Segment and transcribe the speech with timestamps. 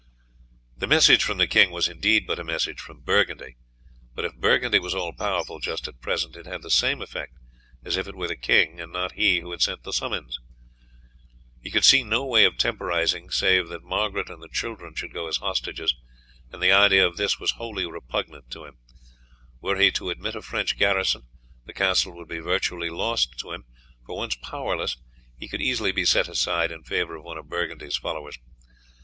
[0.75, 3.57] The message from the king was indeed but a message from Burgundy,
[4.15, 7.35] but if Burgundy was all powerful just at present it had the same effect
[7.85, 10.39] as if it were the king and not he who had sent the summons.
[11.61, 15.27] He could see no way of temporizing save that Margaret and the children should go
[15.27, 15.93] as hostages,
[16.51, 18.79] and the idea of this was wholly repugnant to him.
[19.59, 21.27] Were he to admit a French garrison
[21.65, 23.65] the castle would be virtually lost to him;
[24.07, 24.97] for once powerless,
[25.37, 28.39] he could easily be set aside in favour of one of Burgundy's followers.